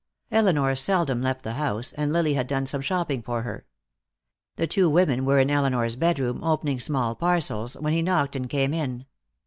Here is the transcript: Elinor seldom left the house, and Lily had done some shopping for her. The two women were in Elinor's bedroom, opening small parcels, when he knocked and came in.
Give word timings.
Elinor 0.31 0.73
seldom 0.73 1.21
left 1.21 1.43
the 1.43 1.53
house, 1.53 1.93
and 1.93 2.11
Lily 2.11 2.33
had 2.33 2.47
done 2.47 2.65
some 2.65 2.81
shopping 2.81 3.21
for 3.21 3.43
her. 3.43 3.67
The 4.55 4.65
two 4.65 4.89
women 4.89 5.25
were 5.25 5.37
in 5.37 5.51
Elinor's 5.51 5.95
bedroom, 5.95 6.43
opening 6.43 6.79
small 6.79 7.13
parcels, 7.13 7.75
when 7.77 7.93
he 7.93 8.01
knocked 8.01 8.35
and 8.35 8.49
came 8.49 8.73
in. 8.73 9.05